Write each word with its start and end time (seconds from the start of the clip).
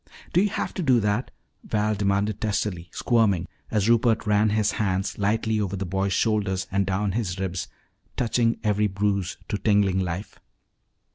Do 0.33 0.41
you 0.41 0.49
have 0.49 0.73
to 0.73 0.81
do 0.81 0.99
that?" 0.99 1.29
Val 1.63 1.93
demanded 1.93 2.41
testily, 2.41 2.89
squirming 2.91 3.47
as 3.69 3.87
Rupert 3.87 4.25
ran 4.25 4.49
his 4.49 4.71
hands 4.71 5.19
lightly 5.19 5.61
over 5.61 5.75
the 5.75 5.85
boy's 5.85 6.11
shoulders 6.11 6.65
and 6.71 6.87
down 6.87 7.11
his 7.11 7.37
ribs, 7.37 7.67
touching 8.17 8.59
every 8.63 8.87
bruise 8.87 9.37
to 9.47 9.59
tingling 9.59 9.99
life. 9.99 10.39